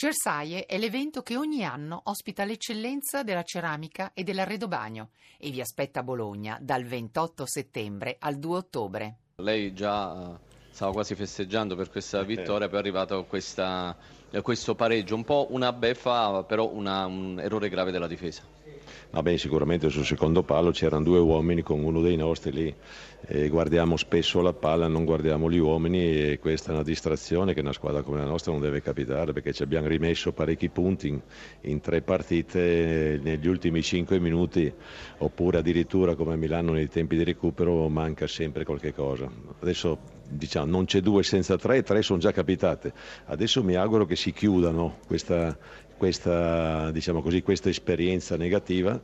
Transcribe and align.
Cersaie 0.00 0.64
è 0.64 0.78
l'evento 0.78 1.20
che 1.20 1.36
ogni 1.36 1.62
anno 1.62 2.00
ospita 2.04 2.46
l'eccellenza 2.46 3.22
della 3.22 3.42
ceramica 3.42 4.12
e 4.14 4.24
dell'arredobagno 4.24 5.10
e 5.36 5.50
vi 5.50 5.60
aspetta 5.60 6.00
a 6.00 6.02
Bologna 6.02 6.56
dal 6.58 6.84
28 6.84 7.44
settembre 7.44 8.16
al 8.18 8.38
2 8.38 8.56
ottobre. 8.56 9.16
Lei 9.36 9.74
già 9.74 10.32
eh, 10.32 10.38
stava 10.70 10.92
quasi 10.92 11.14
festeggiando 11.14 11.76
per 11.76 11.90
questa 11.90 12.22
vittoria, 12.22 12.68
poi 12.68 12.78
è 12.78 12.80
arrivato 12.80 13.26
questa, 13.26 13.94
eh, 14.30 14.40
questo 14.40 14.74
pareggio, 14.74 15.14
un 15.14 15.24
po' 15.24 15.48
una 15.50 15.70
beffa, 15.70 16.44
però 16.44 16.70
una, 16.70 17.04
un 17.04 17.38
errore 17.38 17.68
grave 17.68 17.90
della 17.90 18.08
difesa. 18.08 18.42
Vabbè, 19.10 19.36
sicuramente 19.36 19.88
sul 19.88 20.04
secondo 20.04 20.42
palo 20.42 20.70
c'erano 20.70 21.04
due 21.04 21.18
uomini 21.18 21.62
con 21.62 21.82
uno 21.82 22.00
dei 22.00 22.16
nostri 22.16 22.52
lì. 22.52 22.74
E 23.26 23.48
guardiamo 23.48 23.96
spesso 23.96 24.40
la 24.40 24.52
palla, 24.52 24.88
non 24.88 25.04
guardiamo 25.04 25.50
gli 25.50 25.58
uomini 25.58 26.30
e 26.30 26.38
questa 26.38 26.70
è 26.70 26.74
una 26.74 26.82
distrazione 26.82 27.52
che 27.52 27.60
una 27.60 27.72
squadra 27.72 28.02
come 28.02 28.18
la 28.18 28.24
nostra 28.24 28.52
non 28.52 28.62
deve 28.62 28.80
capitare 28.80 29.32
perché 29.32 29.52
ci 29.52 29.62
abbiamo 29.62 29.88
rimesso 29.88 30.32
parecchi 30.32 30.70
punti 30.70 31.08
in, 31.08 31.20
in 31.62 31.80
tre 31.80 32.00
partite 32.00 33.20
negli 33.22 33.46
ultimi 33.46 33.82
cinque 33.82 34.18
minuti 34.18 34.72
oppure 35.18 35.58
addirittura 35.58 36.14
come 36.14 36.32
a 36.32 36.36
Milano 36.36 36.72
nei 36.72 36.88
tempi 36.88 37.16
di 37.16 37.24
recupero 37.24 37.88
manca 37.88 38.26
sempre 38.26 38.64
qualche 38.64 38.94
cosa. 38.94 39.30
Adesso 39.60 39.98
diciamo 40.30 40.70
non 40.70 40.84
c'è 40.84 41.00
due 41.00 41.22
senza 41.22 41.56
tre, 41.56 41.82
tre 41.82 42.02
sono 42.02 42.18
già 42.18 42.32
capitate. 42.32 42.92
Adesso 43.26 43.62
mi 43.62 43.74
auguro 43.74 44.06
che 44.06 44.16
si 44.16 44.32
chiudano 44.32 44.98
questa, 45.06 45.56
questa, 46.00 46.90
diciamo 46.92 47.20
così, 47.20 47.42
questa 47.42 47.68
esperienza 47.68 48.38
negativa 48.38 48.98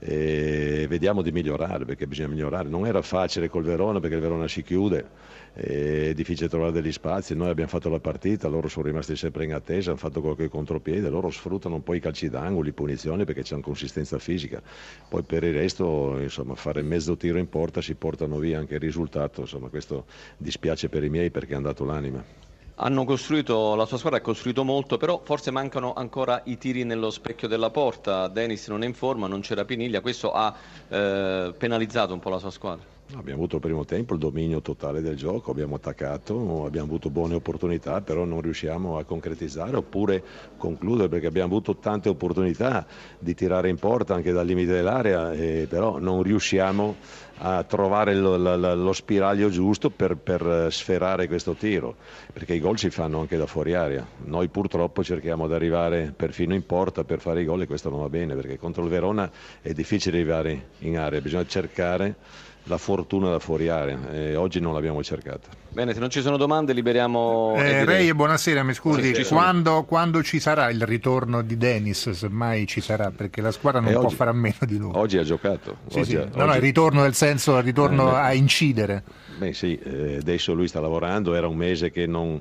e 0.00 0.86
vediamo 0.88 1.22
di 1.22 1.30
migliorare 1.30 1.84
perché 1.84 2.08
bisogna 2.08 2.26
migliorare. 2.26 2.68
Non 2.68 2.84
era 2.84 3.00
facile 3.00 3.48
col 3.48 3.62
Verona 3.62 4.00
perché 4.00 4.16
il 4.16 4.22
Verona 4.22 4.48
si 4.48 4.64
chiude, 4.64 5.06
è 5.52 6.12
difficile 6.14 6.48
trovare 6.48 6.72
degli 6.72 6.90
spazi, 6.90 7.36
noi 7.36 7.48
abbiamo 7.48 7.70
fatto 7.70 7.88
la 7.88 8.00
partita, 8.00 8.48
loro 8.48 8.66
sono 8.66 8.86
rimasti 8.86 9.14
sempre 9.14 9.44
in 9.44 9.54
attesa, 9.54 9.90
hanno 9.90 10.00
fatto 10.00 10.20
qualche 10.20 10.48
contropiede, 10.48 11.08
loro 11.08 11.30
sfruttano 11.30 11.76
un 11.76 11.84
po' 11.84 11.94
i 11.94 12.00
calci 12.00 12.28
d'angolo, 12.28 12.72
punizioni 12.72 13.24
perché 13.24 13.42
c'è 13.42 13.54
una 13.54 13.62
consistenza 13.62 14.18
fisica, 14.18 14.60
poi 15.08 15.22
per 15.22 15.44
il 15.44 15.54
resto 15.54 16.18
insomma, 16.18 16.56
fare 16.56 16.82
mezzo 16.82 17.16
tiro 17.16 17.38
in 17.38 17.48
porta 17.48 17.80
si 17.80 17.94
portano 17.94 18.40
via 18.40 18.58
anche 18.58 18.74
il 18.74 18.80
risultato, 18.80 19.42
insomma, 19.42 19.68
questo 19.68 20.06
dispiace 20.38 20.88
per 20.88 21.04
i 21.04 21.08
miei 21.08 21.30
perché 21.30 21.52
è 21.52 21.56
andato 21.56 21.84
l'anima. 21.84 22.41
Hanno 22.76 23.04
costruito, 23.04 23.74
la 23.74 23.84
sua 23.84 23.98
squadra 23.98 24.18
ha 24.18 24.22
costruito 24.22 24.64
molto, 24.64 24.96
però 24.96 25.20
forse 25.22 25.50
mancano 25.50 25.92
ancora 25.92 26.40
i 26.46 26.56
tiri 26.56 26.84
nello 26.84 27.10
specchio 27.10 27.46
della 27.46 27.70
porta. 27.70 28.28
Dennis 28.28 28.66
non 28.68 28.82
è 28.82 28.86
in 28.86 28.94
forma, 28.94 29.26
non 29.26 29.40
c'era 29.40 29.64
Piniglia, 29.64 30.00
questo 30.00 30.32
ha 30.32 30.54
eh, 30.88 31.54
penalizzato 31.56 32.14
un 32.14 32.20
po' 32.20 32.30
la 32.30 32.38
sua 32.38 32.50
squadra. 32.50 32.84
Abbiamo 33.14 33.40
avuto 33.40 33.56
il 33.56 33.62
primo 33.62 33.84
tempo 33.84 34.14
il 34.14 34.20
dominio 34.20 34.62
totale 34.62 35.02
del 35.02 35.16
gioco, 35.16 35.50
abbiamo 35.50 35.74
attaccato, 35.74 36.64
abbiamo 36.64 36.86
avuto 36.86 37.10
buone 37.10 37.34
opportunità, 37.34 38.00
però 38.00 38.24
non 38.24 38.40
riusciamo 38.40 38.96
a 38.96 39.04
concretizzare 39.04 39.76
oppure 39.76 40.22
concludere 40.56 41.10
perché 41.10 41.26
abbiamo 41.26 41.48
avuto 41.48 41.76
tante 41.76 42.08
opportunità 42.08 42.86
di 43.18 43.34
tirare 43.34 43.68
in 43.68 43.76
porta 43.76 44.14
anche 44.14 44.32
dal 44.32 44.46
limite 44.46 44.72
dell'area, 44.72 45.32
eh, 45.32 45.66
però 45.68 45.98
non 45.98 46.22
riusciamo 46.22 46.96
a 47.44 47.64
trovare 47.64 48.14
lo, 48.14 48.38
lo, 48.38 48.74
lo 48.74 48.92
spiraglio 48.92 49.50
giusto 49.50 49.90
per, 49.90 50.16
per, 50.16 50.68
sferrare 50.70 51.26
questo 51.26 51.52
tiro, 51.52 51.96
perché 52.32 52.54
i 52.54 52.60
gol 52.60 52.78
si 52.78 52.88
fanno 52.88 53.20
anche 53.20 53.36
da 53.36 53.46
fuori 53.46 53.74
area. 53.74 54.06
Noi 54.24 54.48
purtroppo 54.48 55.04
cerchiamo 55.04 55.46
di 55.48 55.52
arrivare 55.52 56.14
perfino 56.16 56.54
in 56.54 56.64
porta 56.64 57.04
per 57.04 57.20
fare 57.20 57.42
i 57.42 57.44
gol 57.44 57.62
e 57.62 57.66
questo 57.66 57.90
non 57.90 58.00
va 58.00 58.08
bene, 58.08 58.34
perché 58.34 58.56
contro 58.56 58.84
il 58.84 58.88
Verona 58.88 59.30
è 59.60 59.72
difficile 59.72 60.16
arrivare 60.16 60.68
in 60.78 60.96
area, 60.96 61.20
bisogna 61.20 61.44
cercare 61.44 62.16
la 62.64 62.78
fortuna 62.78 63.30
da 63.30 63.38
fuori 63.38 63.68
area 63.68 64.10
e 64.12 64.36
oggi 64.36 64.60
non 64.60 64.74
l'abbiamo 64.74 65.02
cercata. 65.02 65.48
Bene, 65.68 65.94
se 65.94 66.00
non 66.00 66.10
ci 66.10 66.20
sono 66.20 66.36
domande 66.36 66.72
liberiamo... 66.72 67.54
Eh, 67.56 67.84
Rei, 67.84 68.12
buonasera, 68.14 68.62
mi 68.62 68.74
scusi, 68.74 69.14
sì, 69.14 69.24
quando, 69.24 69.84
quando, 69.84 70.22
ci 70.22 70.38
sarà 70.38 70.70
il 70.70 70.82
ritorno 70.82 71.42
di 71.42 71.56
Dennis, 71.56 72.10
se 72.10 72.28
mai 72.28 72.66
ci 72.66 72.80
sarà, 72.80 73.10
perché 73.10 73.40
la 73.40 73.50
squadra 73.50 73.80
non 73.80 73.92
eh, 73.92 73.98
può 73.98 74.10
fare 74.10 74.30
a 74.30 74.34
meno 74.34 74.58
di 74.60 74.76
lui. 74.76 74.92
Oggi 74.94 75.16
ha 75.16 75.24
giocato. 75.24 75.78
Sì, 75.88 75.98
oggi 75.98 76.10
sì. 76.10 76.16
Ha, 76.16 76.28
no, 76.34 76.44
no, 76.44 76.54
il 76.54 76.60
ritorno 76.60 77.02
nel 77.02 77.14
senso, 77.14 77.56
il 77.56 77.64
ritorno 77.64 78.12
eh, 78.12 78.20
a 78.20 78.32
incidere. 78.34 79.02
Beh 79.38 79.54
sì, 79.54 79.78
eh, 79.78 80.16
adesso 80.16 80.52
lui 80.52 80.68
sta 80.68 80.80
lavorando, 80.80 81.34
era 81.34 81.48
un 81.48 81.56
mese 81.56 81.90
che 81.90 82.06
non 82.06 82.40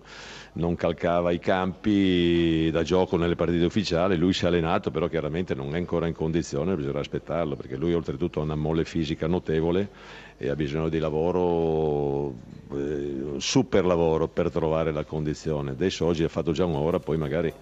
non 0.54 0.76
calcava 0.76 1.32
i 1.32 1.40
campi 1.40 2.70
da 2.72 2.84
gioco 2.84 3.16
nelle 3.16 3.36
partite 3.36 3.64
ufficiali, 3.64 4.18
lui 4.18 4.34
si 4.34 4.44
è 4.44 4.48
allenato 4.48 4.92
però 4.92 5.08
chiaramente 5.08 5.56
non 5.56 5.74
è 5.76 5.78
ancora 5.78 6.08
in 6.08 6.14
condizione, 6.14 6.76
bisogna 6.76 7.00
aspettarlo 7.00 7.56
perché 7.56 7.78
lui 7.78 7.94
oltretutto 7.94 8.42
ha 8.42 8.44
una 8.44 8.56
molle 8.56 8.84
fisica 8.84 9.28
notevole 9.28 9.90
e 10.38 10.50
ha 10.50 10.56
bisogno 10.56 10.90
di 10.90 10.98
lavoro, 11.00 12.34
eh, 12.74 13.36
super 13.38 13.86
lavoro 13.86 14.28
per 14.28 14.50
trovare 14.50 14.92
la 14.92 15.04
condizione. 15.04 15.72
Adesso 15.72 16.06
oggi 16.06 16.24
ha 16.24 16.30
fatto 16.30 16.52
già 16.52 16.66
un'ora, 16.66 17.00
poi 17.00 17.18
magari 17.18 17.54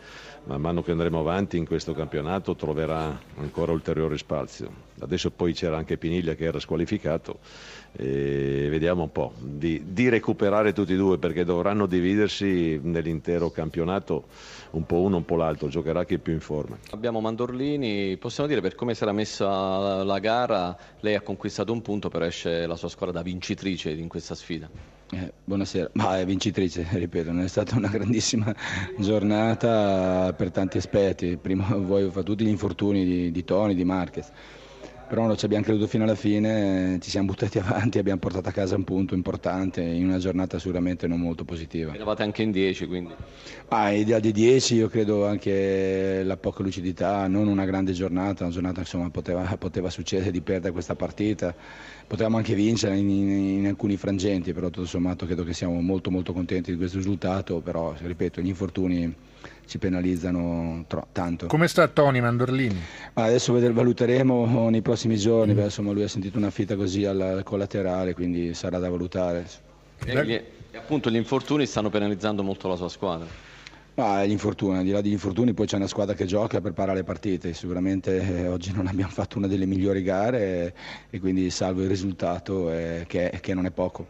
man 0.45 0.61
mano 0.61 0.81
che 0.81 0.91
andremo 0.91 1.19
avanti 1.19 1.57
in 1.57 1.65
questo 1.65 1.93
campionato 1.93 2.55
troverà 2.55 3.19
ancora 3.37 3.73
ulteriore 3.73 4.17
spazio. 4.17 4.88
Adesso 4.99 5.31
poi 5.31 5.53
c'era 5.53 5.77
anche 5.77 5.97
Piniglia 5.97 6.35
che 6.35 6.45
era 6.45 6.59
squalificato 6.59 7.39
e 7.91 8.67
vediamo 8.69 9.03
un 9.03 9.11
po' 9.11 9.33
di, 9.39 9.81
di, 9.87 10.09
recuperare 10.09 10.73
tutti 10.73 10.93
e 10.93 10.95
due 10.95 11.17
perché 11.17 11.43
dovranno 11.43 11.85
dividersi 11.85 12.79
nell'intero 12.81 13.49
campionato 13.49 14.25
un 14.71 14.85
po' 14.85 15.01
uno 15.01 15.17
un 15.17 15.25
po' 15.25 15.35
l'altro, 15.35 15.67
giocherà 15.67 16.05
chi 16.05 16.15
è 16.15 16.17
più 16.19 16.33
in 16.33 16.39
forma. 16.39 16.77
Abbiamo 16.91 17.19
Mandorlini, 17.19 18.17
possiamo 18.17 18.47
dire 18.47 18.61
per 18.61 18.75
come 18.75 18.93
sarà 18.93 19.11
messa 19.11 20.03
la 20.03 20.19
gara, 20.19 20.77
lei 20.99 21.15
ha 21.15 21.21
conquistato 21.21 21.73
un 21.73 21.81
punto 21.81 22.09
però 22.09 22.25
esce 22.25 22.67
la 22.67 22.75
sua 22.75 22.89
squadra 22.89 23.15
da 23.17 23.23
vincitrice 23.23 23.89
in 23.89 24.07
questa 24.07 24.35
sfida. 24.35 24.69
Eh, 25.11 25.33
buonasera, 25.43 25.89
ma 25.93 26.19
è 26.19 26.25
vincitrice, 26.25 26.85
ripeto, 26.93 27.31
non 27.31 27.43
è 27.43 27.47
stata 27.47 27.75
una 27.75 27.87
grandissima 27.87 28.53
giornata 28.99 30.31
per 30.33 30.51
tanti 30.51 30.77
aspetti, 30.77 31.37
prima 31.37 31.75
voi 31.75 32.11
fa 32.11 32.21
tutti 32.21 32.45
gli 32.45 32.49
infortuni 32.49 33.03
di, 33.03 33.31
di 33.31 33.43
Toni, 33.43 33.73
di 33.73 33.83
Marquez 33.83 34.31
però 35.09 35.25
non 35.25 35.35
ci 35.35 35.45
abbiamo 35.45 35.63
creduto 35.63 35.87
fino 35.87 36.03
alla 36.03 36.13
fine, 36.13 36.99
ci 37.01 37.09
siamo 37.09 37.25
buttati 37.25 37.57
avanti 37.59 37.97
abbiamo 37.97 38.19
portato 38.19 38.47
a 38.47 38.51
casa 38.51 38.75
un 38.75 38.83
punto 38.83 39.15
importante 39.15 39.81
in 39.81 40.05
una 40.05 40.19
giornata 40.19 40.59
sicuramente 40.59 41.07
non 41.07 41.19
molto 41.19 41.43
positiva. 41.43 41.93
Eravate 41.95 42.21
anche 42.21 42.43
in 42.43 42.51
10 42.51 42.85
quindi? 42.85 43.13
Ah, 43.69 43.89
idea 43.89 44.19
di 44.19 44.31
10 44.31 44.75
io 44.75 44.87
credo 44.87 45.25
anche 45.25 46.21
la 46.23 46.37
poca 46.37 46.61
lucidità, 46.61 47.27
non 47.27 47.47
una 47.47 47.65
grande 47.65 47.91
giornata, 47.93 48.43
una 48.43 48.53
giornata 48.53 48.81
insomma 48.81 49.09
poteva, 49.09 49.41
poteva 49.57 49.89
succedere 49.89 50.29
di 50.29 50.41
perdere 50.41 50.71
questa 50.71 50.93
partita, 50.93 51.55
potevamo 52.05 52.37
anche 52.37 52.53
vincere 52.53 52.95
in, 52.95 53.09
in, 53.09 53.29
in, 53.29 53.67
alcuni 53.67 53.97
frangenti, 53.97 54.53
però 54.53 54.69
tutto 54.69 54.85
sommato 54.85 55.25
credo 55.25 55.43
che 55.43 55.53
siamo 55.53 55.81
molto 55.81 56.11
molto 56.11 56.33
contenti 56.33 56.71
di 56.71 56.77
questo 56.77 56.97
risultato, 56.97 57.59
però 57.61 57.95
ripeto 57.97 58.41
gli 58.41 58.47
infortuni 58.47 59.11
ci 59.65 59.77
penalizzano 59.77 60.83
tro- 60.87 61.07
tanto. 61.11 61.45
Come 61.45 61.67
sta 61.67 61.87
Tony 61.87 62.19
Mandorlini? 62.19 62.81
Adesso 63.23 63.53
valuteremo 63.53 64.69
nei 64.69 64.81
prossimi 64.81 65.17
giorni, 65.17 65.53
mm. 65.53 65.59
insomma 65.59 65.91
lui 65.91 66.03
ha 66.03 66.07
sentito 66.07 66.37
una 66.37 66.49
fitta 66.49 66.75
così 66.75 67.05
al 67.05 67.41
collaterale, 67.43 68.13
quindi 68.13 68.53
sarà 68.53 68.79
da 68.79 68.89
valutare. 68.89 69.45
E, 70.05 70.25
gli, 70.25 70.33
e 70.33 70.77
appunto 70.77 71.09
gli 71.09 71.15
infortuni 71.15 71.65
stanno 71.65 71.89
penalizzando 71.89 72.43
molto 72.43 72.67
la 72.67 72.75
sua 72.75 72.89
squadra. 72.89 73.27
Ma 73.95 74.25
gli 74.25 74.31
infortuni, 74.31 74.77
al 74.77 74.83
di 74.85 74.91
là 74.91 75.01
degli 75.01 75.11
infortuni 75.11 75.53
poi 75.53 75.65
c'è 75.65 75.75
una 75.75 75.87
squadra 75.87 76.15
che 76.15 76.25
gioca, 76.25 76.61
prepara 76.61 76.93
le 76.93 77.03
partite, 77.03 77.53
sicuramente 77.53 78.21
eh, 78.21 78.47
oggi 78.47 78.71
non 78.71 78.87
abbiamo 78.87 79.11
fatto 79.11 79.37
una 79.37 79.47
delle 79.47 79.65
migliori 79.65 80.03
gare 80.03 80.39
e, 80.39 80.73
e 81.09 81.19
quindi 81.19 81.49
salvo 81.49 81.81
il 81.81 81.89
risultato 81.89 82.71
eh, 82.71 83.03
che, 83.07 83.39
che 83.41 83.53
non 83.53 83.65
è 83.65 83.71
poco. 83.71 84.07